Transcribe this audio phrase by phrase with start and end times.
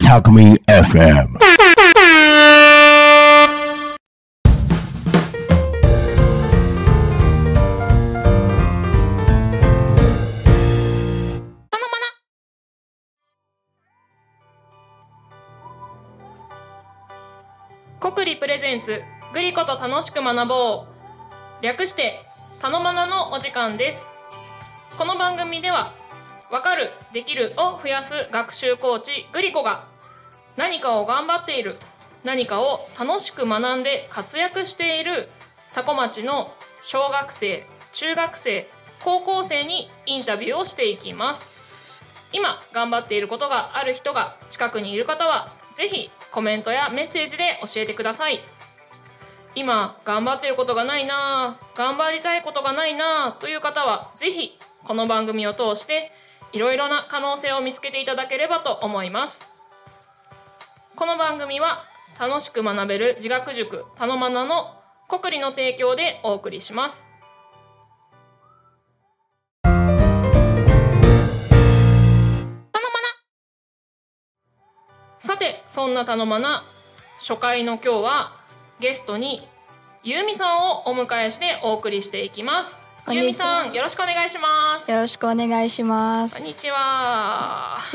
[0.00, 1.36] Takumi FM.
[18.00, 19.02] 国理プレゼンツ
[19.34, 22.27] グリコと楽しく学ぼう略して
[22.60, 24.04] たのまなのお時間です。
[24.98, 25.92] この番組では
[26.50, 29.84] わかるできるを増やす学習コーチグリコが
[30.56, 31.76] 何かを頑張っている
[32.24, 35.28] 何かを楽しく学んで活躍している
[35.72, 38.68] 多古町の小学生中学生
[39.04, 41.48] 高校生にインタビューをしていきます。
[42.32, 48.40] 今頑張っていることがある人が近くにいる方はぜひコメントやメッセージで教えてください。
[49.54, 56.12] 今頑張ってることがないな頑張りたいことがないなという方はぜひこの番組を通して
[56.52, 59.50] いろいろな可能性を見つけていただければと思います。
[60.96, 61.84] この番組は
[62.18, 64.74] 楽しく学べる自学塾たのまなの
[65.08, 67.06] 国理の提供でお送りします。
[69.62, 70.28] たのまな
[75.18, 76.64] さてそんなたのまな
[77.18, 78.37] 初回の今日は
[78.80, 79.40] ゲストに
[80.04, 82.78] ゆうみさんをお迎えしてお送りしていきます。
[83.10, 84.88] ゆうみさんよろしくお願いします。
[84.90, 86.36] よろしくお願いします。
[86.36, 87.76] こんにちは。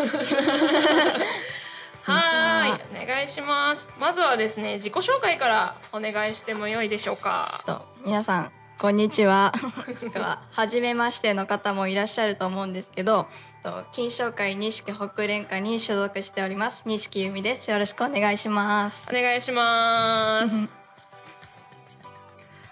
[2.04, 3.88] はいお願いします。
[3.98, 7.62] まずはですね自己紹介からお願いしてもよいでしょうか。
[7.66, 8.52] と皆さん
[8.84, 9.54] こんにちは。
[10.14, 13.28] では初めましての方もいらっしゃると思うんですけど、
[13.64, 17.72] と金賞会錦北連歌に所属しております錦由美です。
[17.72, 19.08] よろしくお願いします。
[19.10, 20.68] お願いします。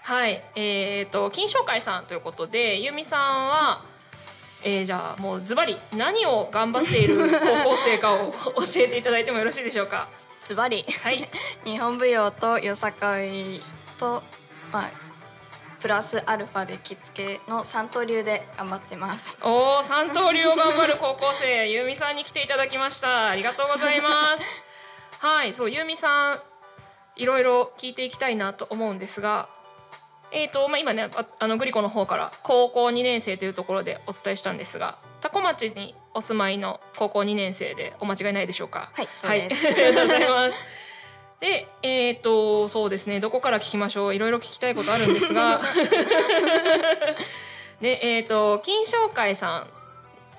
[0.02, 3.82] はい、えっ、と金賞会さんということで、ゆみさんは、
[4.64, 7.16] えー、じゃあもうズバリ何を頑張っている
[7.64, 10.10] 高校生かを教えていただいてもよろしいでしょうか？
[10.44, 11.26] ズバリはい、
[11.64, 13.62] 日本舞踊とよさかい
[13.98, 14.22] と
[14.70, 15.01] まあ
[15.82, 19.36] プラスアルファで着付けの三刀流で頑張ってます。
[19.42, 23.28] おお三刀流を頑張る高校生ゆみさんに来ていただきました。
[23.28, 24.44] ありがとうございます。
[25.18, 26.40] はい、そうゆみさん
[27.16, 29.48] いろいろ聞いていきたいなと思うんですが。
[30.34, 38.90] えーとまあ、今ねああのグリコの方から高校2年生というところでお伝えしたんですが多古町にお住まいの高校2年生でお間違いないでしょうか？
[38.94, 39.48] はい、そうはい、 あ。
[39.48, 40.81] りがとうございます。
[41.42, 44.14] で、えっ、と、そうですね、どこから聞きましょう？
[44.14, 45.60] いろいろ聞きたいことあるんですが。
[47.82, 49.66] で、えっ、と、金賞会さ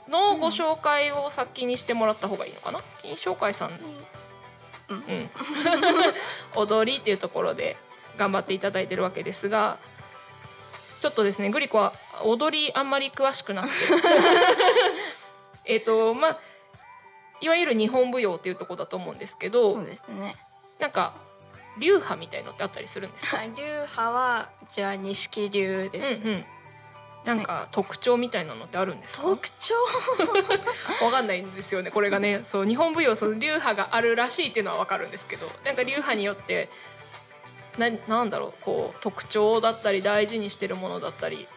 [0.07, 2.81] んのご紹介を先にしてもらった方がいいのかな？
[3.01, 3.71] 金賞会さん。
[3.71, 5.29] うんうん。
[6.55, 7.75] 踊りっていうところで
[8.15, 9.79] 頑張っていただいてるわけですが。
[11.01, 11.91] ちょっとですね、グリコは
[12.23, 13.73] 踊りあんまり詳しくなくて。
[15.73, 16.39] えっと、まあ。
[17.41, 20.33] いわゆる日本舞踊っていうところだと思うんですけど、そうですね。
[20.79, 21.13] なんか
[21.79, 23.43] 流派みたいのってあったりするんですか？
[23.45, 26.21] 流派はじゃあ錦流です。
[26.21, 26.45] うんうん。
[27.23, 29.23] なんか特徴みたいなのってあるんですか？
[29.23, 29.75] 特徴？
[31.05, 31.89] わかんないんですよね。
[31.89, 36.69] これがね、そう日本舞踊その流派があるらしいっていうのはわかるんですけど、なんか流派によって
[37.77, 41.47] ななんだろうこう特徴だったり大事にしてるものだったり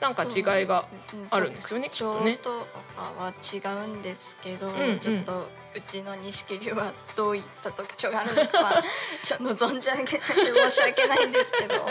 [0.00, 0.86] なんか違いが
[1.30, 1.90] あるんですよね。
[1.90, 2.38] きっとね。
[2.40, 8.82] 特徴とかは違うんですけど、んうんちょっとうちの錦流はどういった特徴があるのかは
[9.22, 11.86] ちょっと存じ上げて申し訳ないんですけど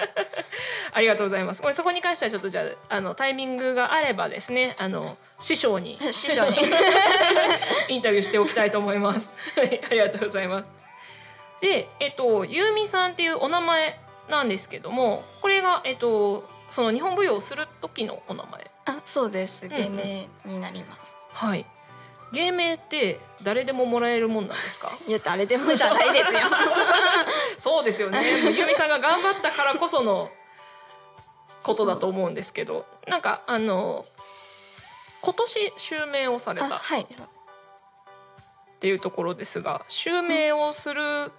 [0.94, 1.62] ありがとうございます。
[1.62, 6.58] これそこに関してはちょっとじゃああのタイミングがあればですね、あの師匠に 師匠に
[7.90, 9.32] インタビューしておきたいと思います。
[9.56, 10.66] はい、ありがとうございます。
[11.62, 14.00] で、えっと、ゆうみさんっていうお名前
[14.30, 18.70] なんですけども、これが、えっと、その日本舞踊をする時のお名前。
[18.86, 21.66] あそうですん芸名になります、はい。
[22.34, 24.92] 芸名って誰でももらえるもんなんですか？
[25.08, 26.40] いや誰でもじゃないですよ
[27.58, 28.22] そうですよね。
[28.52, 30.30] ゆうみさんが頑張ったからこその
[31.64, 34.06] ことだと思うんですけど、なんかあの
[35.22, 36.66] 今年襲名をされた。
[36.68, 37.06] あはいっ
[38.80, 41.32] ていうところですが襲名をする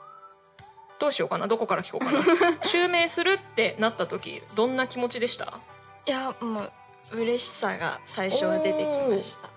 [0.99, 1.47] どうしようかな？
[1.47, 2.59] どこから聞こうかな？
[2.67, 5.61] 襲名するってなった時どんな気持ちでした？
[6.07, 6.73] いやもう
[7.13, 9.49] 嬉しさが最初は出てきました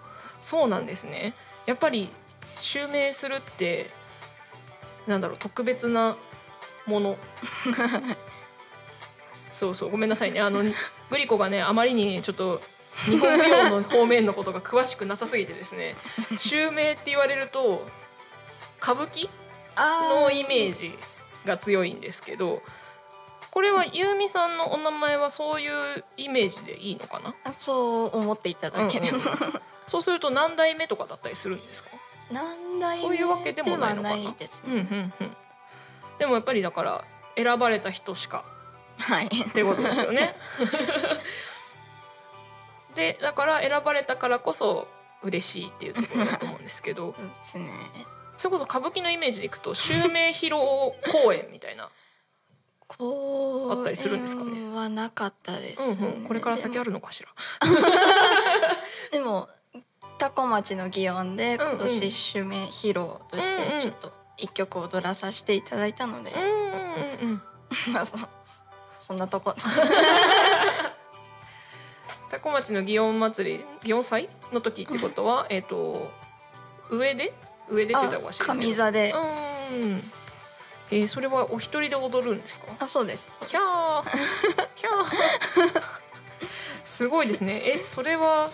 [0.42, 1.34] そうなんですね。
[1.66, 2.10] やっぱり
[2.60, 3.90] 襲名するって
[5.08, 6.18] なんだろう特別な
[6.86, 7.18] もの。
[9.54, 10.42] そうそうごめんなさいね。
[10.42, 10.64] あの
[11.10, 12.62] グリコがねあまりにちょっと
[13.06, 15.96] 日本舞踊の方面のことが詳しくなさすぎてですね。
[16.38, 17.88] 襲名って言われると
[18.82, 19.30] 歌舞伎
[19.76, 20.98] あのイメージ
[21.46, 22.62] が強いんですけど
[23.52, 27.36] これはゆうみさんのお名前はそういうイメージでいいのかな？
[27.44, 29.30] あそう思っていただければ、うんうん
[29.88, 31.90] そうすると何代目とかだったりするんですか？
[32.32, 34.16] 何代目そういうわけでもないのかな？
[34.16, 35.36] ではないですうんうんうん。
[36.18, 37.04] でもやっぱりだから
[37.36, 38.46] 選ばれた人しか。
[39.00, 39.26] はい。
[39.26, 40.36] ってことですよね。
[42.96, 44.88] でだから選ばれたからこそ
[45.24, 47.14] 嬉しいっていうところだと思うんですけど。
[47.42, 47.70] ですね。
[48.38, 50.56] それこそ歌舞伎のイメージでいくと襲名披露
[51.24, 51.90] 公演みたいな、
[52.98, 56.08] こうあったりするんですかねはなかったです、ね。
[56.08, 57.30] うんうん、これから先あるのかしら。
[59.12, 59.48] でも
[60.20, 66.60] 多古町の祇園で今年襲名披露としてちょっと一曲踊らさせていただいたので、うんうんうん
[67.22, 67.42] うん。
[67.94, 68.18] まあそ
[69.00, 69.56] そんなとこ。
[72.30, 76.12] 多古町の祇園祭り祇園祭の時ってことは、えっ、と
[76.90, 77.34] 上で？
[77.70, 78.64] 上でって言ったらおかしいですけど。
[78.64, 79.14] 上座で。
[79.72, 80.12] うん
[80.94, 82.68] えー、それはお一人で踊るんですか？
[82.78, 83.40] あそうです。
[83.48, 84.04] キャー
[84.76, 85.82] キャー。
[86.84, 87.62] すごいですね。
[87.66, 88.50] えそれは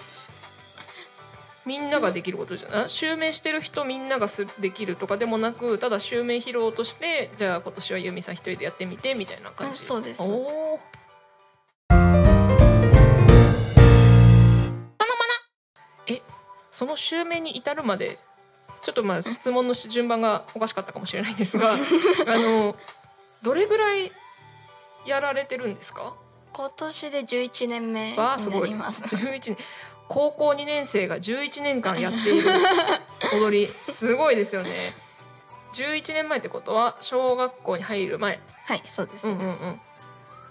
[1.66, 2.90] みんなができることじゃない？
[2.90, 9.74] 襲名してる人みんながすできるとかでもなくただ襲名披露としてじゃあ今年はユミさん一人でやってみてみたいな感じ？
[9.74, 10.22] あそうです。
[10.22, 10.80] おー。
[16.10, 16.22] え
[16.70, 18.20] その襲名に至るまで
[18.88, 21.74] ちょっとまあ質問の順番がおかしかったかもしれないんですが
[22.26, 22.74] あの
[23.42, 24.14] どれぐらい
[25.06, 26.16] やられてるんですか？
[26.54, 28.70] 今年で11年目になわあすごい。
[28.70, 29.02] ります。
[29.02, 29.58] 11年。
[30.08, 32.50] 高校2年生が11年間やっている
[33.34, 33.68] 踊り。
[33.68, 34.94] すごいですよね。
[35.74, 38.40] 11年前ってことは小学校に入る前。
[38.68, 39.82] はいそうです、うんうんうん。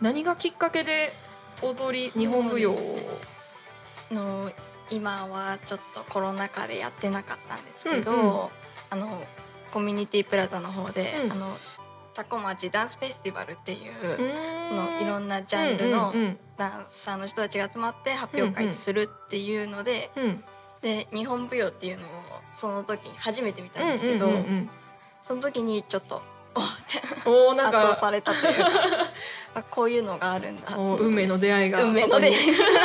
[0.03, 1.15] 何がきっかけで
[1.63, 2.99] 踊り日本舞踊を？
[4.11, 4.53] の
[4.91, 8.49] 今はちょっとコロナ禍でやってなかったんですけど、うんうん。
[8.91, 9.23] あの
[9.73, 11.33] コミュニティプラザの方で、うん。
[11.33, 11.57] あの
[12.15, 13.93] タコ町ダンスフェスティバルっていう
[14.71, 16.15] うのいろなんなジャンルの
[16.57, 20.45] ダンサーの人たちが集まって発表会するっていうので、うんうん
[20.83, 22.09] で日本舞踊っていうのを
[22.55, 24.29] その時に初めて見たんですけど、
[25.23, 26.23] その時にちょっと
[26.55, 26.63] おっ
[27.23, 28.71] ておーなん圧倒かされたというか
[29.55, 31.83] あこういうのがあるんだ運命の出会いが。
[31.83, 32.55] 運命の出会い。
[32.55, 32.77] そこに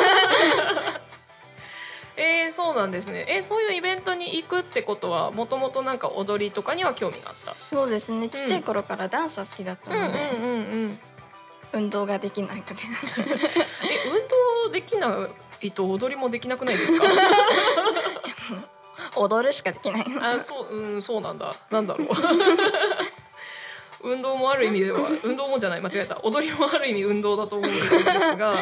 [2.23, 3.25] えー、そうなんですね。
[3.27, 7.55] えーそういうイベントに行くってことはもともとなんか踊りとかには興味があった？
[7.55, 8.29] そうですね。
[8.29, 10.47] ちっちゃい頃からダンスは好きだったので、うんう
[10.87, 10.99] ん
[11.73, 12.73] 運動ができなくて
[13.23, 14.27] え運
[14.67, 15.29] 動できな
[15.61, 17.05] いと踊りもできなくないですか？
[19.15, 20.05] 踊るしかできない。
[20.21, 21.55] あそううんそうなんだ。
[21.69, 22.07] なんだろう。
[24.03, 26.19] 運動もある意味では運動もじゃない間違えた。
[26.23, 28.55] 踊りもある意味運動だと思うんですが。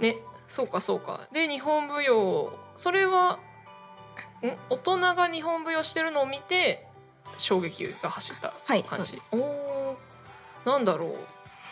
[0.00, 0.16] ね
[0.48, 1.20] そうかそうか。
[1.32, 3.38] で日本舞踊それは
[4.42, 4.48] ん？
[4.70, 6.86] 大人が日本舞踊してるのを見て
[7.38, 8.82] 衝撃が走ったはい。
[8.84, 9.30] 感じ、そうです。
[9.32, 10.68] おー。
[10.70, 11.18] なんだろう。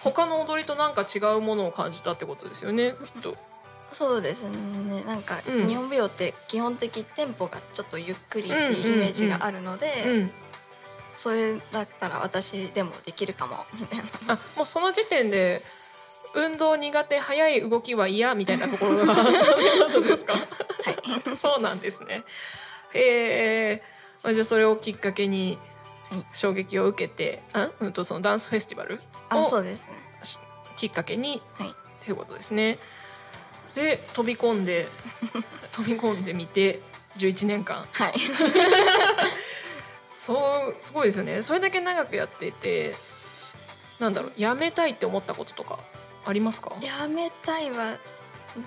[0.02, 2.92] 他の踊りとなんか違うものを感じたってことですよね。
[3.14, 3.34] きっと。
[3.92, 5.04] そうですね。
[5.04, 5.68] なんかうん。
[5.68, 10.30] 日本舞踊って基本的テンポがちょっとゆっくりっていうイメージがあるので、うん。
[11.14, 14.04] それだったら私でもできるかもみたいな。
[14.34, 15.62] あもうその時点で
[16.34, 19.14] 運動苦手速い動きは嫌みたいなところが
[20.02, 20.32] ですか？
[20.32, 20.42] はい
[21.36, 22.24] そうなんですね。
[22.94, 25.58] へえー、じゃあそれをきっかけに
[26.10, 26.26] はい。
[26.34, 29.00] 衝撃を受けてあ、うん、とそのダンスフェスティバル
[29.30, 29.94] あおそうですね。
[30.76, 31.74] きっかけにはい。
[32.04, 32.78] ということですね。
[33.74, 34.88] で飛び込んで
[35.72, 36.82] 飛び込んでみて
[37.16, 38.14] 11年間はい。
[40.18, 40.34] そ
[40.68, 41.42] うすごいですよね。
[41.42, 42.94] それだけ長くやっていて
[43.98, 45.78] なんだろうやめたいって思ったこととか
[46.24, 46.74] ありますか？
[46.82, 47.96] やめたいは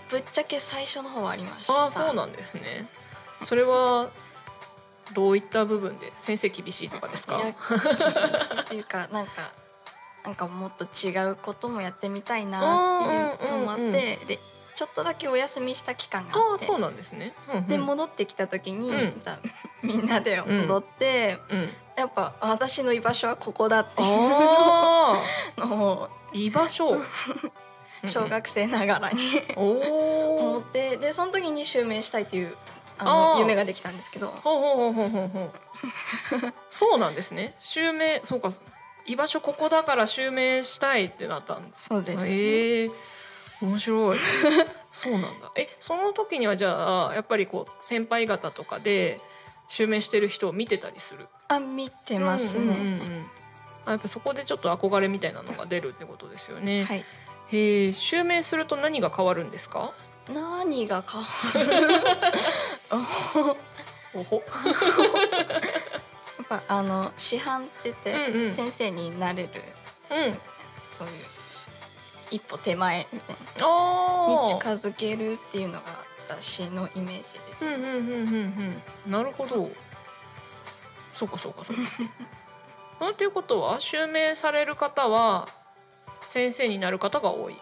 [0.09, 1.73] ぶっちゃけ最初の方はありました。
[1.73, 2.87] ああそうなんですね。
[3.43, 4.09] それは
[5.13, 7.39] どういった部分で先生厳しいとかですか？
[7.39, 9.31] っていうかなんか
[10.23, 13.01] なんかもっと違うこともやってみたいな
[13.35, 14.27] っていうのもあって、うんうんうんうん。
[14.27, 14.39] で
[14.75, 16.65] ちょっとだけお休みした期間がああって。
[16.65, 19.21] あそうなんですね、うんうん、で戻ってきた時に、うん。
[19.83, 24.07] みんなで踊って、うん、やっぱ私の居場所はここだっていう
[25.63, 26.85] のを居場所
[28.05, 29.41] 小学生ながらに。
[29.55, 30.97] 思って。
[30.97, 32.55] でその時に襲名したいという
[32.97, 33.39] ああのー。
[33.39, 34.27] 夢ができたんですけど。
[34.27, 35.51] ほうほうほうほうほう
[36.69, 37.53] そうなんですね。
[37.59, 38.49] 襲名そうか。
[39.07, 41.85] 居場所ここだから襲名したいってなったんです。
[41.89, 42.91] そうです、へえ
[43.61, 44.19] 面白い。
[44.91, 45.51] そうなんだ。
[45.55, 49.19] えその時にはじゃあやっぱりこう先輩方とかで
[49.69, 51.27] 襲名してる人を見てたりする？
[51.49, 53.31] あ見てますね、うんうんうんうん。
[53.85, 57.05] あやっぱそこでちょっと憧れみたいなのが出るってことですよね、はい
[57.47, 59.93] へえ襲名すると何が変わるんですか？
[60.27, 61.27] 何が変わ
[61.69, 63.57] る？
[64.13, 64.43] おほ。
[66.37, 68.53] やっぱあの師範って言って、うんうん。
[68.53, 69.49] 先生になれる。
[70.09, 70.39] うん。
[70.97, 71.13] そういう
[72.31, 73.67] 一歩手前みたいな。
[73.67, 75.81] あにあ近づけるっていうのが
[76.27, 79.11] 私のイメージです、うんうんうんうんうん。
[79.11, 79.69] なるほど。
[81.13, 81.81] そうかそうかそうか。
[83.05, 85.47] なんていうことは襲名される方は
[86.25, 87.55] 先生になる方が多い。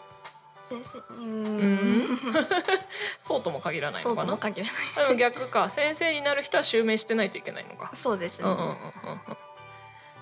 [0.70, 2.04] 先生うん。
[2.04, 2.18] ん。
[3.22, 4.26] そうとも限らないのかな。
[4.26, 5.08] とも限らない。
[5.08, 5.70] でも逆か。
[5.70, 7.92] 先生になる人は襲名してないといけないのか。
[7.94, 8.76] そうですね、うんうんうんうん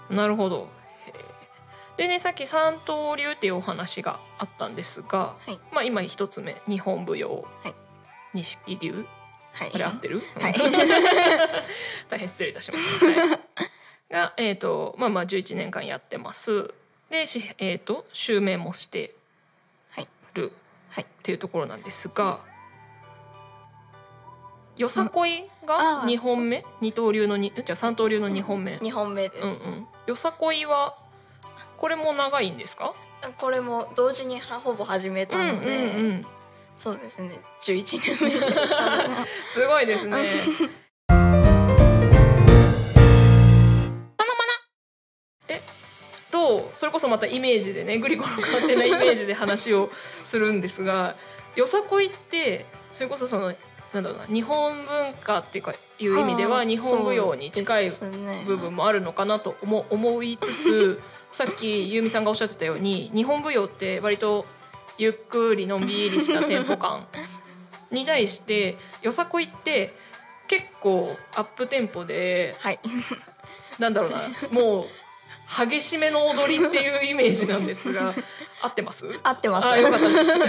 [0.09, 0.15] うん。
[0.15, 0.69] なるほど。
[1.97, 5.59] でねさっき三刀流っていうお話があったんですが、はい。
[5.71, 7.45] まあ今一つ目日本舞踊。
[7.63, 7.75] はい。
[8.33, 9.05] 錦流
[9.53, 9.71] はい。
[9.73, 10.53] あれ合ってる、はい。
[10.53, 10.71] うん。
[12.09, 13.39] 大変失礼いたしました、はい。
[14.09, 16.73] がえっ、とまあまあ11年間やってます
[17.11, 19.15] でしえっ、と襲名もして
[19.91, 20.07] はい。
[20.33, 20.51] る
[20.89, 21.03] はい。
[21.03, 22.43] っていうところなんですが
[24.77, 26.65] よさこいあがー2本目？
[26.79, 30.95] 二刀流のにじゃあ三刀流の2本目、二本目です、うんうん、よさこいは
[31.77, 32.93] これも長いんですか？
[33.37, 36.25] これも同時にはほぼ始めたので、うんうんうん、
[36.77, 37.39] そうですね。
[37.61, 38.35] 11年目で
[39.45, 40.25] す すごいですね。
[46.81, 49.91] それこそまたイメージでねグリコの勝手なイメージで話を
[50.23, 51.15] するんですが
[51.55, 53.53] よさこいってそれこそその
[53.93, 57.91] なんだろうな日本文化っていうかいう意味では日本舞踊に近い
[58.47, 64.47] 部分もあるのかなと思思いつつ さっきゆうみさんがおっしゃってたように日本舞踊って割と
[64.97, 67.07] ゆっくりのんびりしたテンポ感
[67.91, 69.93] に対してよさこいって
[70.47, 72.79] 結構アップテンポではい。
[73.77, 74.17] なんだろうな
[74.51, 74.85] もう
[75.67, 78.11] 激しめの踊りっていうイメージなんですが
[78.61, 79.05] 合ってます？
[79.23, 79.67] 合ってます。
[79.67, 80.25] あよかったです。
[80.25, 80.47] ちょっ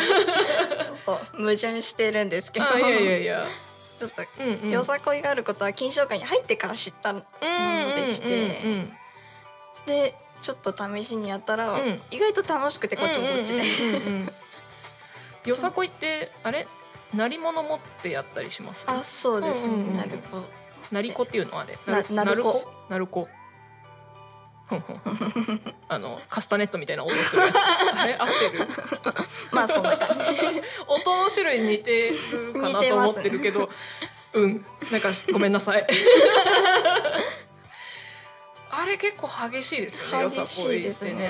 [1.04, 2.66] と矛盾してるんですけど。
[2.72, 3.46] あいやいやいや。
[3.98, 4.70] ちょっとうんうん。
[4.70, 8.26] よさこいがあることは金賞会に入ってから知ったのうんでして。
[8.64, 8.92] うんうん
[9.86, 12.02] でちょっと試しにやったら、うん。
[12.10, 14.32] 意外と楽しくてこっちもこっちで、うんうんうんうん
[15.46, 16.66] よさこいってあれ？
[17.14, 18.84] 鳴り物持ってやったりします？
[18.88, 20.48] あそうですね、うんうんうんなるほど
[20.92, 21.58] 鳴り子っていうの？
[21.60, 21.78] あれ？
[21.86, 22.64] なな鳴子？
[22.88, 23.28] 鳴る子
[25.88, 27.56] あのカスタネットみたいな音するやつ。
[27.96, 28.14] あれ？
[28.14, 28.66] 合ってる？
[29.52, 30.22] まあそんな感じ。
[30.86, 33.68] 音の種類似てるかなと思ってるけど、
[34.32, 34.64] うん。
[34.90, 35.86] なんかごめんなさい。
[38.70, 41.28] あれ結構激しいですよね激しこいですね。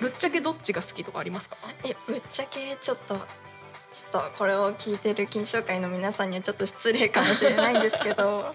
[0.00, 1.56] ぶっちゃけどっちが好きとかありますか？
[1.84, 3.24] えぶっちゃけちょっとちょっ
[4.10, 8.52] とこれを聞いてる金賞会の皆さんにはちょっと失礼かもしれないんですけど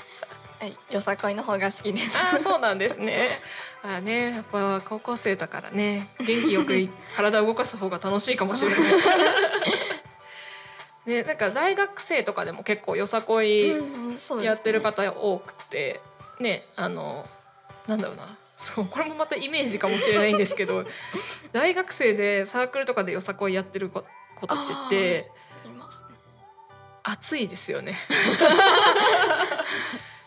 [0.59, 3.27] はいよさこいの方が好きですあーそうなんですね。
[3.83, 8.79] あーねやっぱ高校生だからね元気よくい 体を動かす方が楽しいかもしれない。
[11.05, 13.71] ねなんか大学生とかでも結構よさこい
[14.41, 16.01] やってる方多くて
[16.39, 17.25] ねあの
[17.87, 20.85] なんだろうなそうこれもまたイメージかもしれないんですけど
[21.53, 24.03] 大学生でサークルとかでよさこいやってる子
[24.35, 25.31] 子たちって
[25.65, 26.07] いますね
[27.03, 27.97] 熱いですよね。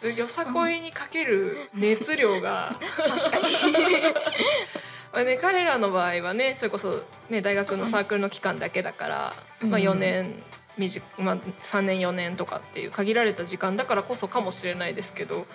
[0.09, 2.75] よさこいにかける熱量が。
[2.97, 4.03] 確かに。
[5.13, 9.71] まあね、彼らの場合はねそれこそ、ね、大学のサークルの期間だけだから、うん。
[9.71, 10.43] まあ、4年
[10.79, 15.47] 短まあ、3年4年とかっていう限られた時間だからこそかもしれないですけど。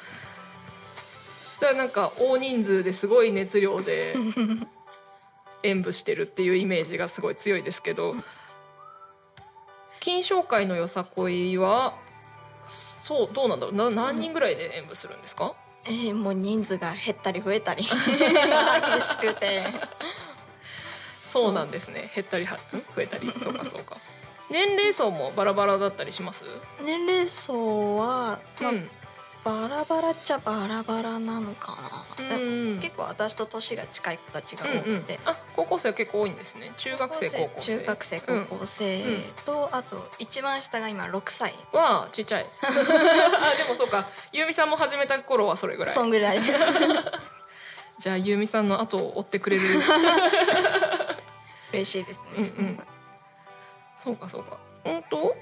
[1.59, 4.15] だからなんか大人数ですごい熱量で
[5.63, 8.15] 演舞してるっていうイメージがすごい強いですけど。
[10.01, 11.95] 金賞会のよさこいは
[12.65, 15.53] そうどうなんだろうな何人ぐらいで演舞するんですか、
[15.86, 19.63] えーもう人数が減ったり増えたり 激しくて
[21.24, 22.12] そうなんですね。
[22.15, 22.79] 減ったりは ん？
[22.95, 23.98] 増えたり、そうかそうか。
[24.50, 26.45] 年齢層もバラバラだったりします？
[26.81, 28.89] 年齢層は、まあうん。
[29.45, 31.77] バラバラっちゃバラバラなのか
[32.19, 36.71] な、うん結構私と年が近い子たちがうんうん多くて、あ、高校生は結構多いんですね。
[36.77, 37.77] 中学生、高校生。
[37.77, 39.03] 中学生高校生
[39.45, 42.45] と、あと一番下が今6歳はちっちゃい。
[42.65, 44.07] あ、でもそうか。
[44.33, 45.93] ゆうみさんも始めた頃はそれぐらい。
[45.93, 46.47] そんぐらいで
[47.99, 49.63] じゃあゆうみさんの後を追ってくれる。
[51.71, 52.79] 嬉しいですね、うんうん
[53.99, 54.57] そうかそうか。
[54.85, 55.35] うんと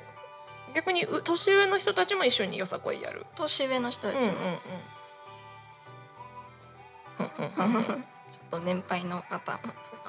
[0.75, 3.25] 逆にう年上の人たちも一緒によさこいやる。
[3.35, 4.39] 年上の人たちうんうんも
[7.19, 7.83] うん。
[7.85, 9.59] ちょっと年配の方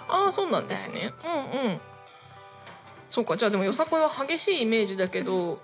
[0.09, 1.13] ああそうなんですね。
[1.25, 1.81] うんうん。
[3.09, 5.61] そうかじゃあでもよさこいは激しいイメージだけど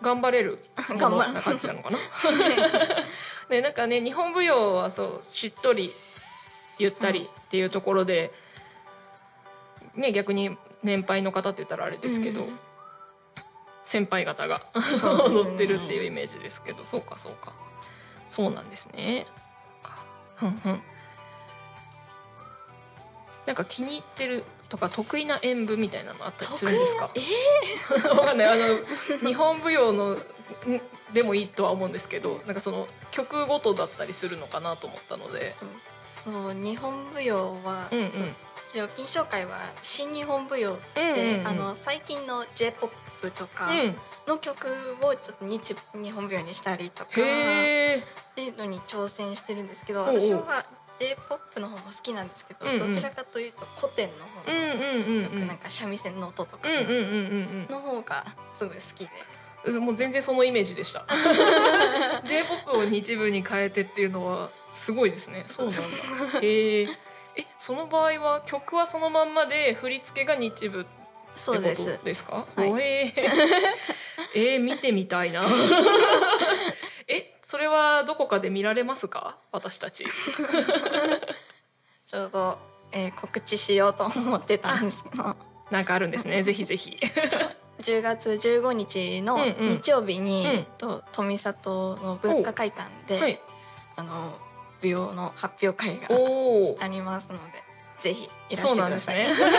[0.00, 0.58] 頑張れる
[0.90, 1.98] も頑張な感じなのかな？
[3.50, 5.94] ねなんかね日本舞踊はそうしっとり
[6.78, 8.32] ゆったりっていうところで、
[9.94, 12.58] ね逆に年配の方って言ったらあれですけど、うん
[13.84, 14.64] 先輩方がね。
[15.28, 17.52] 踊ってるっていうイメージですけどそうかそうか。
[18.30, 19.26] そうなんですね。
[20.36, 20.82] ふんふん。
[23.46, 27.10] なんか気に入ってるとか得意な演舞みたいなのあったりするんですか？
[27.14, 28.48] え わかんない。
[28.48, 28.78] あの
[29.26, 30.20] 日本舞踊のん
[31.12, 35.54] でもいいとは思うんですけどなんかその曲ごとだったりするのかなと思ったので。
[35.60, 35.66] ー
[36.24, 38.36] そう日本舞踊は、うんうん。
[38.70, 41.46] 一応金賞会は新日本舞踊うんうんで、うん。
[41.46, 42.72] あの最近の j
[43.24, 43.96] p o p とかうん。
[44.26, 44.66] の曲
[45.02, 50.64] をちょっと日日本舞踊にしたりとかっていうのに挑戦してるんですけど私は
[50.98, 52.78] j p o p の方も好きなんですけど、うんうん。
[52.78, 56.68] どちらかというと古典の方うんうんなんか三味線の音とか
[57.70, 58.24] の方が
[58.56, 59.44] すごい好きで、うん
[59.80, 61.06] もう全然そのイメージでした。
[62.24, 65.44] J−POP を日舞に変えてっていうのはすごいですね。
[65.46, 65.76] そうなん
[66.34, 66.40] だ。
[66.42, 66.88] へえ
[67.36, 71.03] えその場合は曲はそのまんまで振り付けが日舞ってこ
[71.36, 71.98] そうです。
[71.98, 72.46] とですか？
[72.56, 72.70] はい。
[72.72, 73.22] おえー、
[74.34, 75.42] えー見てみたいな。
[77.08, 79.36] えそれはどこかで見られますか？
[79.52, 80.04] 私たち。
[80.04, 82.58] ちょうど、
[82.92, 85.36] えー告知しようと思ってたんですけど。
[85.70, 86.42] なんかあるんですね。
[86.42, 86.98] ぜひぜひ。
[87.80, 89.68] 10月15日のうんうん。
[89.70, 90.50] 日曜日に、うん。
[90.52, 93.40] えっと富里の文化会館で、はい。
[93.96, 94.38] あの
[94.82, 96.08] 舞踊の発表会が
[96.84, 97.42] ありますので
[98.02, 99.18] ぜひいらしそうてください。
[99.24, 99.48] なんですね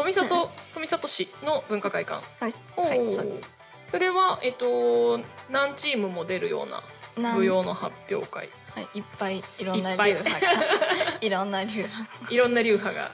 [0.00, 0.28] 富里
[0.74, 2.22] 富里市の文化会館。
[2.40, 3.54] はい、おはい、ーそうです。
[3.90, 6.82] それはえっと何チームも出るような
[7.34, 8.48] 舞踊の発表会。
[8.74, 10.46] はい、いっぱいいろんな流派が。
[11.20, 12.32] いろんな流派。
[12.32, 13.10] いろんな流派が。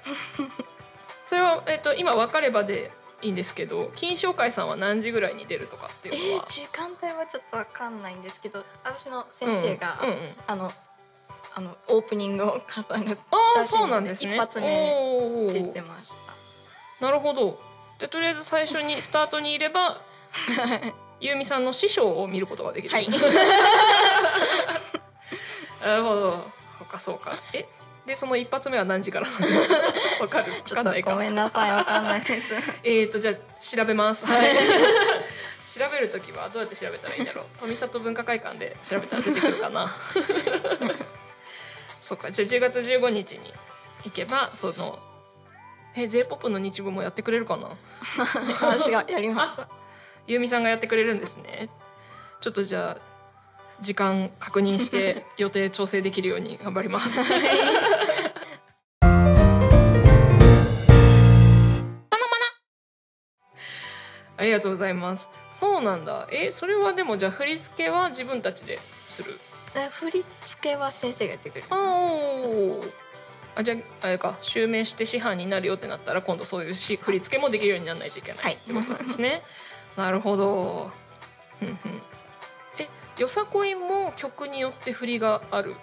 [1.26, 6.45] それは、えっと、今分かればでいいんですけど金賞会さんは何時ぐらいに出るとかってえいうのは？
[6.45, 10.37] ー、時間帯はちょっとわかんないんですけど私の先生が、うんうんうん。
[10.47, 10.73] あの
[11.55, 13.19] あのオープニングを飾るって
[13.57, 14.35] あそうなんですね。
[14.35, 15.52] 一発目おー。
[15.55, 15.75] 言って
[17.00, 17.59] なるほど。
[17.99, 20.00] でとりあえず最初にスタートにいれば
[21.21, 23.09] ゆうみさんの師匠を見ることができる、はい。
[25.83, 26.33] なるほど。
[26.79, 27.38] そうかそうか。
[27.55, 27.67] え？
[28.07, 29.26] でその一発目は何時から？
[30.21, 30.53] わかる？
[30.53, 31.11] わちょかんないか。
[31.11, 31.71] っとごめんなさい。
[31.73, 32.55] わかんないです。
[32.85, 33.35] えーとじゃあ
[33.76, 34.26] 調べます。
[34.26, 34.55] はい。
[35.67, 37.47] 調べるときはどうやって調べたらいいんだろう？
[37.59, 39.91] 富里文化会館で調べたら出てくるかな？
[42.00, 42.30] そっか。
[42.30, 43.52] じゃあ10月15日に
[44.04, 44.99] 行けばその
[45.97, 47.71] え J-POP の日舞もやってくれるかな？
[48.61, 49.61] 私がやります
[50.26, 51.69] ゆうみさんがやってくれるんですね。
[52.41, 53.02] ちょっとじゃあ
[53.80, 57.21] 時間確認して 予定調整できるように頑張ります。
[64.39, 65.28] ありがとうございます。
[65.52, 66.26] そうなんだ。
[66.30, 69.39] え、それはでもじゃあ振り付けは自分たちでする？
[69.75, 72.85] で振り付けは先生がやってくれるあお。
[73.56, 79.42] あじゃああれか襲名して師範になるよってなったら今度そういうし振り付けもできるようにならないといけないはいってことなんですね。
[79.97, 80.92] なるほど。
[81.58, 81.78] ふん
[82.78, 82.88] え、
[83.19, 85.75] よさこいも曲によって振りがある？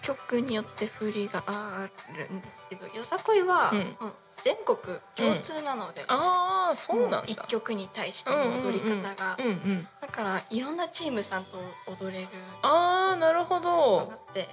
[0.00, 4.12] 曲によって振りがあるんですけどよさこいは、うんうん
[4.44, 4.76] 全国
[5.14, 7.24] 共通なので、ああ、そうなんだ。
[7.28, 9.88] 一曲に対しての踊り方が、うんうん。
[10.00, 12.28] だからいろんなチームさんと踊れる
[12.62, 14.12] ああ、なるほのがあど。
[14.32, 14.48] って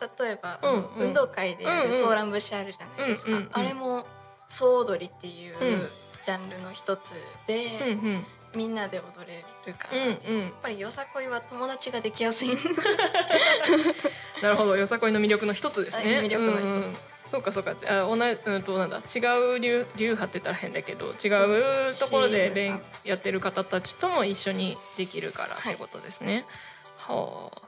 [0.00, 1.06] 例えば、うんうん。
[1.08, 3.50] 運動会でやるソーラン節あるじゃないですか、うんうんうん。
[3.52, 4.06] あれも
[4.48, 5.88] 総踊りっていううん。
[6.24, 7.14] ジャンルの一つ
[7.46, 8.24] で、うんうん。
[8.54, 10.52] みんなで踊れるから、うんやっうん。
[10.62, 12.50] ぱりよさこいは友達ができやすい。
[14.42, 16.16] なるほど、よさこいの魅力の一つですね。
[16.16, 16.62] はい魅力の一つ。
[16.62, 16.96] うんうん
[17.30, 17.74] そうかそうか。
[17.86, 19.18] あ、同じうんとなんだ違
[19.56, 21.28] う流流派って言ったら変だけど、違
[21.90, 26.46] うところで勉やってる方たちとも一緒にできるからってことですね。
[26.96, 27.67] はあ。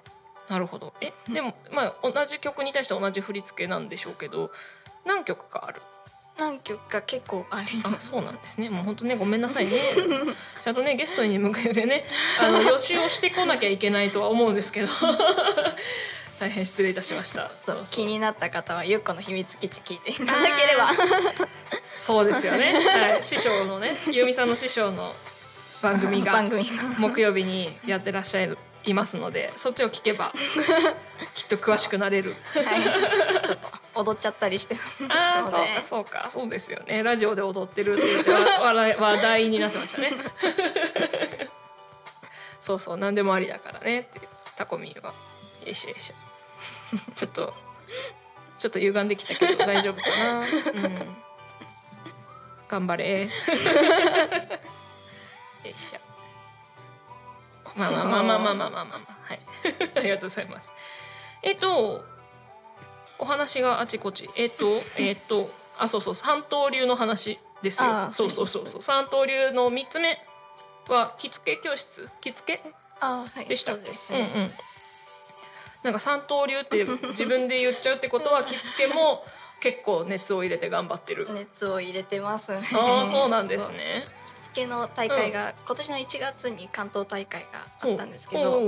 [0.51, 0.93] なるほど。
[1.01, 4.51] え、でもまあ同じ曲に対して同じ振り付けなんでしょうけど、
[5.07, 5.81] 何曲かある？
[6.39, 8.69] 何曲か結構ありあそうなんですね。
[8.69, 9.73] もう本当ねごめんなさいね。
[10.63, 12.05] ちゃんとねゲストに向けてね
[12.41, 14.89] あの予習をしてこなきゃいけないとは思うんですけど。
[16.41, 17.51] 大変失礼いたしました。
[17.91, 20.91] 気になった方はゆっこの秘密基地聞いていただければ。
[22.01, 25.15] そうですよね、はい、師匠のねゆうみさんの師匠の
[25.83, 26.71] 番組が 番組が。
[26.99, 28.43] 木曜日にやってらっしゃ
[28.85, 30.33] いますのでそっちを聞けば
[31.35, 32.35] きっと詳しくなれる。
[32.55, 32.83] はい、
[33.47, 34.77] ちょっと踊っちゃったりして
[35.09, 36.31] ああそうかそうか。
[36.31, 37.03] そうですよね。
[37.03, 40.13] ラジオで踊ってるって言ってわ笑い話題になってましたね。
[42.61, 44.21] そうそう何でもありだからねって
[44.57, 45.13] タコミンは
[45.65, 46.15] よいしょよいしょ。
[47.15, 47.55] ちょっと
[48.59, 50.41] ちょっと歪んできたけど大丈夫かな？
[50.41, 50.47] うん。
[52.69, 53.29] 頑張れ。
[55.65, 56.10] よいしょ
[57.77, 59.41] まあまあまあまあまあまあまあまあはい
[59.97, 60.73] ありがとうございます
[61.43, 62.05] えっと
[63.19, 70.19] お話があちこちえっとえっとあそうそう三刀流の話ですよそうそうそうそう三刀流の三つ目
[70.89, 72.63] は着付け教室着付け
[73.01, 74.51] あはいでしたっけうね、うんうん
[75.83, 79.25] なんか三刀流って自分で言っちゃうってことは着付けも
[79.61, 84.05] 結構熱を入れて頑張ってる、熱を入れてますねあそうなんですね
[84.53, 87.49] 着付けの大会が、今年の1月に関東大会が
[87.81, 88.61] あったんですけど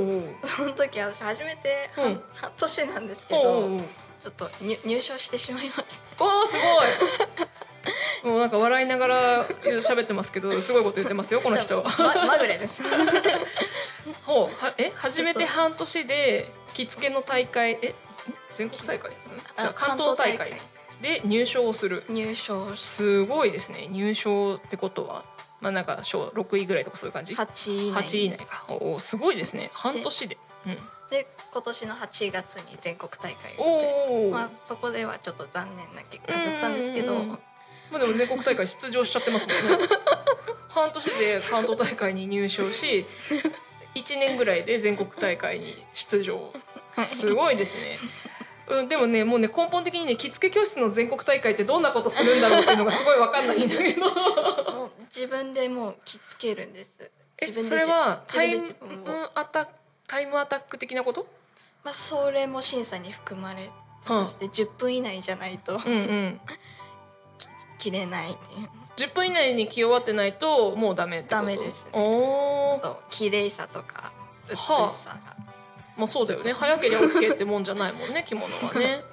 [0.45, 3.79] その時私初めて半,、年なんですけど
[4.21, 6.25] ちょっと入入賞してしまいました。
[6.25, 8.31] わあすごい。
[8.31, 11.83] もうなんか笑いながら喋ってますけど すごいこと言ってますよこの人。
[11.99, 12.83] ままぐれです。
[14.25, 17.95] ほうはえ初めて半年で着付けの大会え
[18.55, 19.11] 全国大会？
[19.57, 20.61] あ関東大会
[21.01, 22.05] で入賞をする。
[22.09, 25.25] 入賞しすごいですね入賞ってことは
[25.62, 28.03] まあなんか賞6位ぐらいとかそういう感じ？8位以内。
[28.03, 28.66] 8位以内か。
[28.68, 29.70] おおすごいですね。
[29.72, 30.37] 半年で。
[30.66, 30.79] うん。
[31.09, 37.14] で今年の8月に全国大会があっておお、まあ、そこではちょっと残念な結果だったんですけど。
[37.14, 39.87] まあでも全国大会出場しちゃってますもんね。
[40.68, 43.05] 半年で関東大会に入賞し
[43.94, 46.53] 1年ぐらいで全国大会に出場。
[47.05, 47.98] すごいですね
[48.68, 54.07] うん、でもねもうね根本的にね着付け教室の全国大会ってどんなことするんだろうっていうのがすごい分かんないんだけど。
[54.07, 57.11] もう自分でもう着付けるんです。
[57.38, 58.64] え自分でそれはタイム
[59.35, 59.68] アタ
[60.07, 61.27] タイムアタック的なこと？
[61.85, 65.75] まあ、それも審査に含まれてはまして10分以内じゃないと。
[65.79, 66.40] あ、うんうん。
[67.79, 68.68] 着れないっていう。
[68.96, 71.40] 10分以内に着終わってないともうダメってこと？
[71.40, 71.90] ダメですね。
[71.94, 74.12] おおと綺麗さとか
[74.48, 74.88] 美しはあ。
[74.88, 75.37] さが、
[75.96, 76.52] まあそうだよね。
[76.52, 79.05] 早ければ OK ってもんじゃないもんね 着物はね。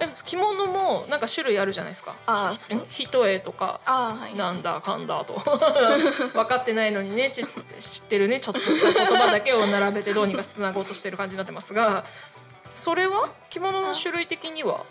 [0.00, 2.14] え着物もなんか種類あるじゃないですか。
[2.26, 2.52] あ
[2.88, 5.34] 一重とかああはいなんだかんだと。
[6.34, 7.44] 分かってないのにねち
[7.80, 12.04] 知ってるねちょっとした言葉だけを並べてどうにかつなごうとしてる感じになってますが。
[12.76, 13.28] それは？
[13.50, 14.84] 着物の種類的には？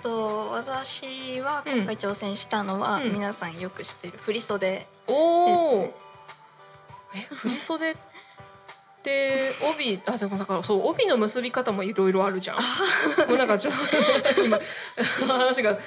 [0.00, 3.12] と私は今回挑戦したのは、うん。
[3.12, 5.94] 皆さんよく知ってる振袖ですね。
[7.14, 8.00] え振り袖って
[9.70, 12.56] 帯あでもだからそう帯の結び方もいろいろあるじゃん。
[13.28, 13.72] もうなんかちょ
[14.44, 14.58] 今
[15.38, 15.78] 話が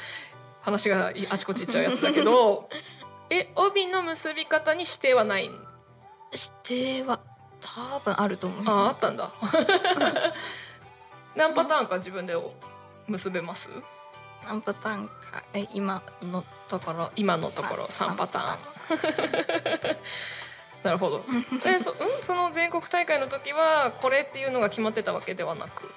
[0.62, 2.70] 話があちこち行っちゃうやつだけど
[3.30, 5.52] え帯の結び方に指定はないん？
[5.52, 5.64] 指
[6.64, 7.20] 定は
[7.62, 9.32] 多分あると思いああますったんだ。
[11.36, 12.36] 何パターンか自分で
[13.08, 13.70] 結べます？
[14.44, 15.14] 何パターンか。
[15.54, 17.12] え今のところ。
[17.16, 19.98] 今のところさ3パターン
[20.86, 21.24] なるほど
[21.66, 25.92] えそ,、うん、その全国大会の時はこれっていうのが決まってたわけではなく？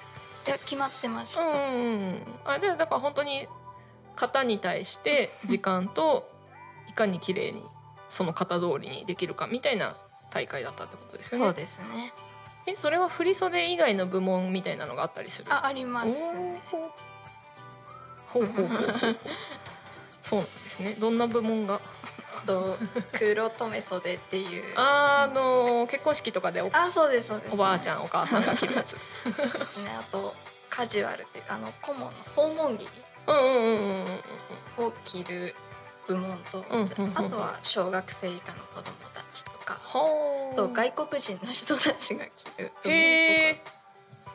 [0.47, 3.47] いや決まってました、うんうんうんあじゃあだから本当に
[4.15, 6.27] 型に対して時間と
[6.89, 7.63] いかに綺麗に
[8.09, 9.95] その型通りにできるかみたいな
[10.31, 11.45] 大会だったってことですよね？
[11.45, 12.13] そうですね
[12.65, 15.53] えそれは振袖以外の部門みたいなのがあったりする？
[15.53, 18.77] あありますねほうほうほう。
[20.21, 20.95] そうなんですね。
[20.95, 21.79] どんな部門が？
[22.45, 22.77] と
[23.17, 28.93] 黒留め袖っていうあの結婚式とかでおあそうですそうですおばあちゃんお母さんが着るやつ。
[28.93, 28.99] ね
[29.99, 30.35] あと
[30.69, 32.87] カジュアルっていうあの顧問の訪問着
[33.27, 34.23] うんうんうんうんうん
[34.79, 34.85] うん。
[34.87, 35.55] を着る
[36.07, 40.55] 部門と、うんうんうんあとは小学生以下の子供たちとか、はあ。
[40.55, 43.63] と外国人の人たちが着る部門へとえ。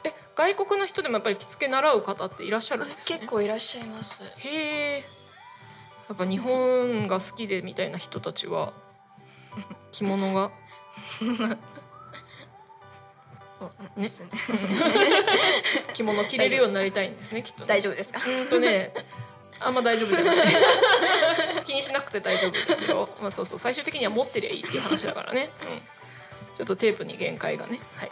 [0.05, 3.19] え外国の人でもやっぱり着付け習う方っていらっしゃるかんですね？
[3.19, 5.05] 結構いらっしゃいますへえ。
[6.09, 8.73] やっぱ日本が好きでみたいな人たちは
[9.93, 10.51] 着物が。
[13.97, 14.11] ね。
[15.95, 17.67] 着物着れるようになりたいんですねきっとね。
[17.69, 18.21] 大丈夫ですか？
[18.29, 18.93] うんとね。
[19.61, 20.47] あんま大丈夫じゃない。
[21.65, 23.59] 気にしなくて大丈夫ですよ、まあ、そうそう。
[23.59, 27.81] 最終的には持ってりゃいいっていう話だからね、うん、ちょっとテープに限界がね。
[27.97, 28.11] はい。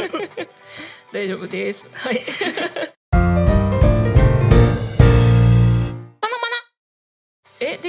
[1.12, 1.86] 大丈夫です。
[1.92, 2.24] はい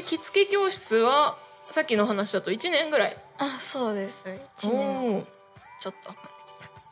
[0.06, 1.38] 着付け教室は
[1.70, 3.18] さっきの話だと1年ぐらい。
[3.40, 4.28] あそうです。
[4.60, 5.28] 1年。
[5.80, 6.14] ちょっと。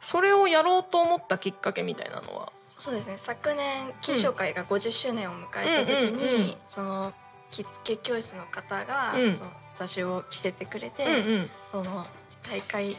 [0.01, 2.51] それをやろうと思ったきっかけみたいなのは？
[2.77, 3.17] そうですね。
[3.17, 7.13] 昨年金賞会が50周年を迎えた時に、うんうんうんその
[7.49, 9.39] 着付け教室の方が、うん。
[9.75, 11.49] 私を着せてくれて、うんうん。
[11.71, 12.05] その
[12.49, 12.97] 大会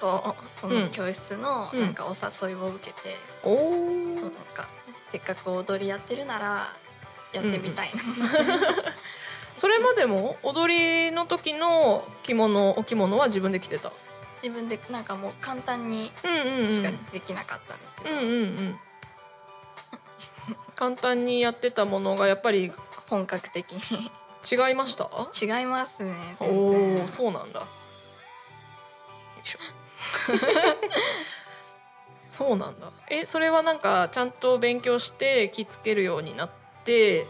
[0.00, 1.80] とその教室のうん。
[1.80, 3.70] なんかお誘いを受けて、おお
[4.16, 4.68] なんか
[5.10, 6.66] せっかく踊りやってるなら
[7.32, 8.02] やってみたいな、
[9.56, 10.72] それまでも踊
[11.08, 13.90] りの時の着物お着物は自分で着てた？
[14.42, 16.66] 自分でなんかもう簡単にうんうんうん。
[16.66, 18.78] しかできなかったんですけど、うんうんうん。
[20.76, 22.70] 簡単にやってたものがやっぱり
[23.08, 24.10] 本格的に。
[24.48, 25.08] 違いました？
[25.42, 27.04] 違いますね全お然。
[27.04, 27.66] おそうなんだ。
[32.28, 32.90] そうなんだ。
[33.08, 36.50] えそれはなんかちゃんと勉強して着付けるようになっ
[36.84, 37.26] て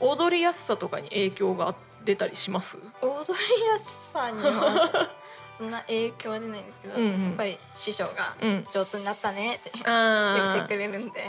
[0.00, 2.78] 踊りやすさとかに影響が出たりします？
[3.00, 5.10] 踊りやすさには
[5.56, 7.22] そんな影響は出ないんですけど、うんうん。
[7.24, 8.66] やっぱり師匠がうん。
[8.72, 11.20] 上手になったねって言あってくれるんで。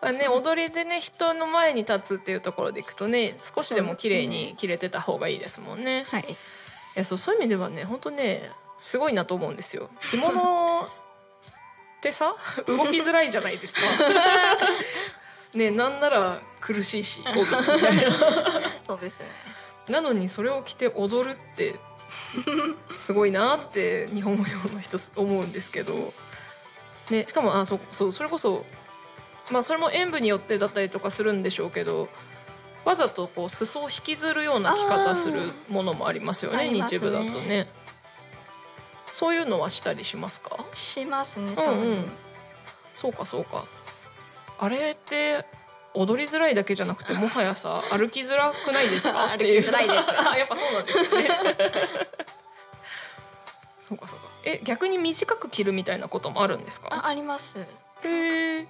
[0.00, 6.04] あね踊りでね人の前に立つっていうところでいくとね少しでも綺麗に着れてた方がいいですもんね。
[6.08, 6.22] はい。
[6.22, 6.36] い
[6.94, 8.42] やそうそういう意味ではね本当ね
[8.78, 9.90] すごいなと思うんですよ。
[10.10, 10.88] 着物っ
[12.02, 12.34] てさ
[12.66, 13.80] 動きづらいじゃないですか。
[15.54, 18.12] ねなんなら苦しいし 帯みたいな。
[18.86, 19.26] そうですね。
[19.88, 21.78] なのにそれを着て踊るって
[22.96, 26.12] すごいなって日本舞踊の人思うんですけど、
[27.10, 28.64] ね、しかもあそうそうそれこそ
[29.50, 32.08] まあそれも演舞によってだったりとかするんでしょうけど
[32.84, 36.70] わざとこう裾を引きずるような着方するものもありますよねね。
[36.70, 37.68] 日舞だとね。
[39.12, 40.58] そういうのはしたりしますか？
[40.72, 41.86] しますね多分、うん。
[41.88, 42.12] うん
[42.94, 43.66] そうかそうか
[44.58, 45.44] あれって
[45.94, 49.28] 踊りづらいだけじゃなくてもはやさ歩きづらくないですか？
[49.36, 51.28] 歩きづらいです あやっぱそうなんですよね。
[53.88, 54.26] そうかそうか。
[54.44, 56.88] え逆に短く着るみたいなこともあるんですか？
[56.92, 57.58] ああります。
[58.04, 58.66] へえ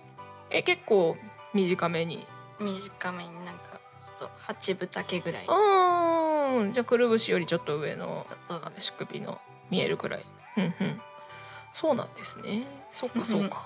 [0.50, 1.16] え結構
[1.54, 2.26] 短めに。
[2.60, 5.44] 短めになんかちょっと八分丈ぐらい。
[5.48, 6.70] あー。
[6.72, 8.68] じゃあくるぶしよりちょっと上のちょっと。
[8.76, 10.24] 足首の見えるくらい。
[10.58, 11.02] うんうん。
[11.72, 12.66] そうなんですね。
[12.92, 13.64] そっかそうか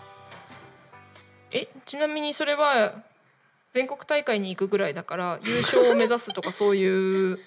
[1.52, 3.02] えちなみにそれは
[3.72, 7.38] 全国大会に行くぐらいだから優勝を目指すとか そういう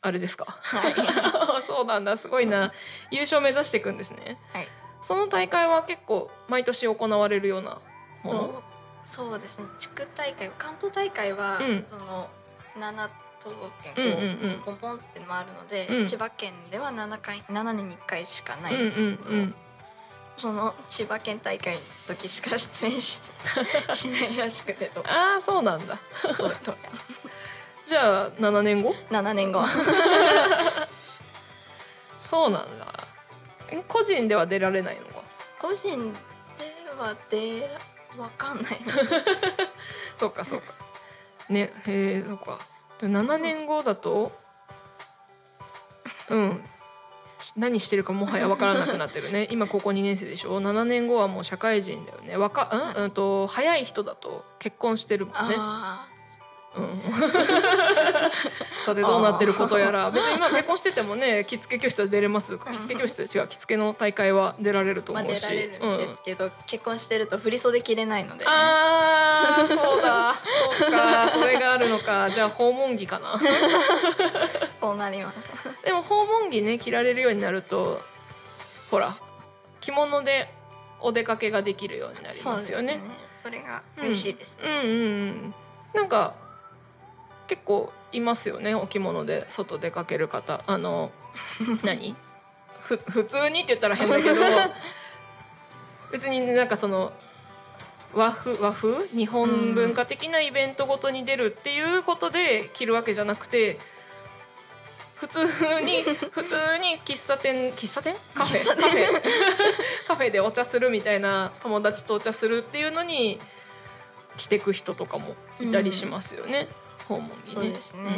[0.00, 0.44] あれですか？
[0.62, 0.94] はい。
[1.62, 2.16] そうなんだ。
[2.16, 2.72] すごいな。
[3.10, 4.38] 優勝目指していくんですね。
[4.52, 4.68] はい。
[5.02, 7.80] その大会は結構毎年行われるような
[8.22, 8.38] もの？
[8.48, 8.62] と
[9.04, 9.64] そうですね。
[9.80, 11.86] 地区大会関東大会は、うん。
[11.90, 12.30] その
[12.76, 13.10] 7
[13.42, 14.52] 都道府県うんこう、うん。
[14.52, 16.06] うんポンポンって回るので、うん。
[16.06, 19.54] 千葉県では7回7年に1回しかないうんうんですけど、んうん
[20.38, 23.20] その千葉県大会の時しか出演し
[23.92, 25.02] しないらしくてと。
[25.10, 25.98] ああそうなんだ。
[27.84, 29.64] じゃあ7年後？7年後。
[32.22, 32.94] そうなんだ。
[33.70, 35.22] え個人では出られないのか？
[35.58, 36.18] 個人で
[36.96, 37.68] は出
[38.16, 38.94] らわかんないな。
[40.16, 40.72] そうかそうか。
[41.48, 42.60] ねへえそうか。
[43.00, 44.30] で7年後だと？
[46.30, 46.62] うん。
[46.62, 46.77] し
[47.56, 49.48] 何してるかもはや分からなくなってるね。
[49.52, 52.36] 今高校2年生でしょ？7年後はもう社会人だよね。
[52.36, 55.54] わかうん、うん、と早い人だと結婚してるもんね。
[55.56, 56.06] あ
[56.76, 57.00] うん、
[58.84, 60.10] さてどうなってることやら。
[60.10, 62.58] 別に今結婚しててもね着付け教室は出れます。
[62.58, 68.44] 着付け教室違う着付けの大会は出られると思うし、出られるうんんですけど、結婚してると振り袖着れないので。
[68.46, 70.34] あーそうだ。
[70.78, 71.30] そうか。
[71.30, 72.30] それがあるのか。
[72.30, 73.40] じゃあ訪問着かな。
[74.80, 75.48] そうなります。
[75.84, 78.00] でも訪問着ね着られるようになると
[78.90, 79.12] ほら
[79.80, 80.52] 着物で
[81.00, 83.00] お出かけができるようになりますよね。
[83.34, 85.54] それが嬉しいです、うんうんうん。
[85.94, 86.34] なんか
[87.48, 90.62] 結構いますよねお着物で外出かける方。
[90.66, 91.10] あの
[91.82, 92.14] 何？
[92.80, 94.34] ふ普通にって言ったら変だけど
[96.12, 97.12] 別になんかその
[98.14, 99.08] 和風和風？
[99.08, 103.78] 日本文化的なイベントごとに出るっていうことで着るわけじゃなくて
[105.16, 105.40] 普通
[105.82, 108.16] に 普通に喫茶店喫茶店？
[108.34, 108.66] カフェ。
[108.66, 109.22] カフェ
[110.06, 113.40] カフェでお茶するみたいな友達とお茶するっていうのに
[114.38, 116.68] 着てく人とかもいたりしますよね、
[117.08, 117.54] 訪問着ね。
[117.54, 118.12] そうですねうん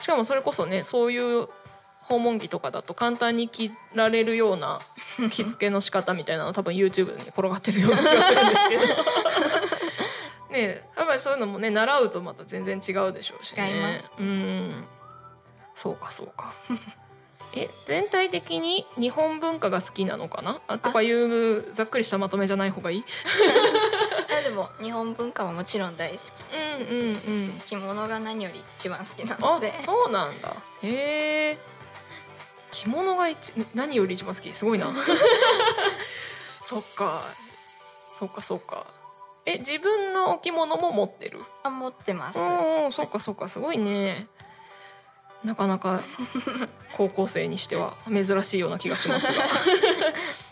[0.00, 1.48] しかもそれこそねそういう
[2.02, 4.78] 訪問着とかだと簡単に着られるような
[5.32, 8.82] 着付けの仕方みたいなの多分 YouTube に転がってるような気がするんですけど
[10.50, 13.70] ねやっぱりそういうのもね習うとまた全然違うでしょうしね。
[13.72, 14.84] 違いますうん
[15.74, 16.54] そうかそうか。
[17.54, 20.60] え全体的に日本文化が好きなのかな？
[20.68, 23.04] あとかいうざっくりしたまとめじゃない方がいい？
[24.48, 26.20] でも日本文化ももちろん大好き。
[26.54, 27.60] うんうんうん。
[27.66, 29.76] 着物が何より一番好きなあので。
[29.76, 30.56] そうなんだ。
[30.82, 31.58] へえ。
[32.70, 34.52] 着物が一何より一番好き？
[34.52, 34.86] すごいな。
[36.62, 37.22] そっか。
[38.18, 38.86] そっかそっか。
[39.44, 41.42] え自分のお着物も持ってる？
[41.62, 42.38] あ持ってます。
[42.38, 43.48] うんうんそっかそっか。
[43.48, 44.28] すごいね。
[45.44, 46.00] なかなか
[46.96, 49.44] 高校生にしては珍しいような気がしますが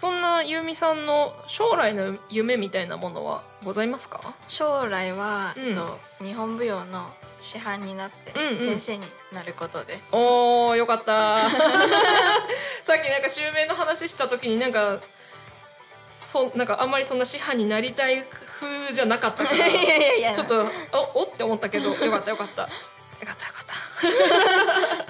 [0.00, 4.22] そんなゆうみさんの将来の夢みたいなものはございますか？
[4.48, 5.62] 将来は、うん。
[5.68, 8.56] えっと日本舞踊の師範になってうんうん。
[8.56, 11.50] 先生になることです、おーよかった。
[12.82, 15.00] さっきなんか襲名の話した時になんか
[16.22, 18.24] そなんかあんまりそんな師範になりたい
[18.58, 19.56] 風じゃなかったから
[20.34, 20.66] ちょっと
[21.14, 22.62] おおって思ったけどよかったよかった。
[22.62, 22.68] よ
[23.26, 23.74] かったよかった。
[24.00, 25.09] はい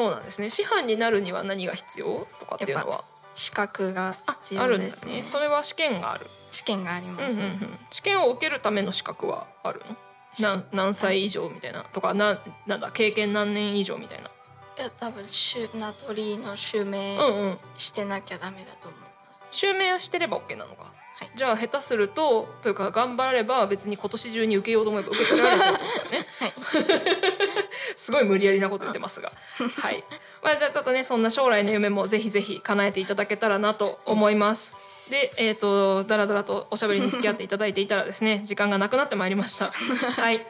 [0.00, 0.48] そうなんですね。
[0.48, 3.04] 師範になるには何が必要とかっていうのは？
[3.34, 5.16] 資格が必あるん要ですね。
[5.16, 5.22] ね。
[5.22, 9.96] それは試験がある、試験がありうんうんます、うん、試験を受けるための資格はあるの？
[10.40, 11.84] 何何歳以上みたいな？
[11.84, 14.30] とかななんだ経験何年以上みたいな？
[14.78, 17.58] いや多分しゅ名取の襲名うんうん。
[17.76, 19.06] してなきゃダメだと思いま
[19.50, 26.26] す、襲名してれば OK なのかはいじゃあ下手するとというか頑張れば別に今年中に受けようと思えば受け取られちゃうと思うね。
[26.38, 26.52] はい
[27.96, 29.30] すごい無理やりなこと言ってますが。
[29.76, 30.02] はい。
[30.42, 34.74] まあじゃあちょっとねそんな将来の夢もぜひぜひ叶えていただけたらなと思います。
[35.10, 39.70] で、えっ、とだらだらとおしゃべりに付き合っていただいていたらですね時間がなくなってまいりました。
[39.70, 40.46] はい。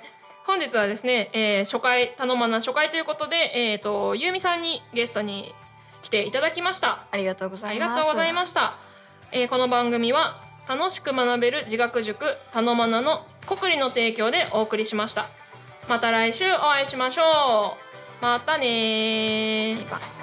[0.46, 5.52] 本日はですね、えー初回頼まな初回ということで、えっ、とゆうみさんにゲストに
[6.02, 7.06] 来ていただきました。
[7.11, 8.89] ありがとうござあいますりがとうございました。
[9.33, 15.26] えーこの番組は楽しく学べる自学塾たのまなの国理の提供でお送りしました。
[15.88, 17.22] また来週お会いしましょ
[18.20, 18.22] う。
[18.22, 20.20] またねー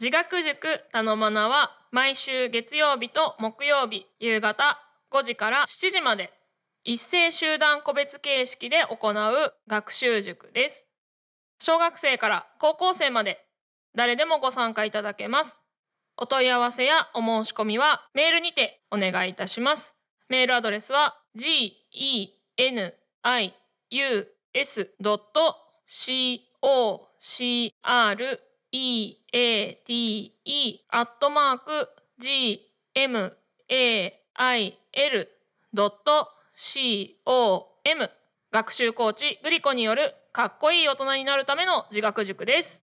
[0.00, 4.78] 自学塾たのまなは毎週月曜日と木曜日夕方
[5.10, 6.32] 5時から7時まで
[6.84, 10.86] 一斉集団個別形式で行う学習塾です。
[11.58, 13.44] 小学生から高校生まで
[13.94, 15.60] 誰でもご参加いただけます。
[16.16, 19.94] お問い合わせやお申し込みはメールにてお願いいたします。
[20.28, 23.54] メールアドレスは g e n i
[23.90, 24.94] u s
[25.86, 28.40] c o c r
[28.72, 31.88] e a t e アットマーク
[32.20, 33.30] gmail.com
[38.52, 42.82] 学習コーチグリコによるかっこいい大人になるための自学塾です。